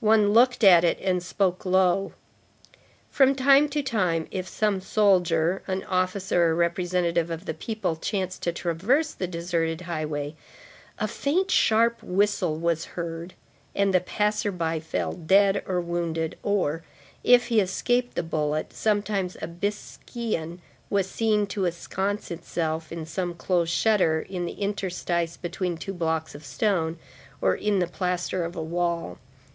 [0.00, 2.14] One looked at it and spoke low.
[3.10, 8.42] From time to time, if some soldier, an officer or representative of the people, chanced
[8.44, 10.34] to traverse the deserted highway,
[10.98, 13.34] a faint, sharp whistle was heard,
[13.74, 16.82] and the passer by fell dead or wounded, or,
[17.22, 23.34] if he escaped the bullet, sometimes a biscaïen was seen to ensconce itself in some
[23.34, 26.98] closed shutter, in the interstice between two blocks of stone,
[27.42, 29.18] or in the plaster of a wall.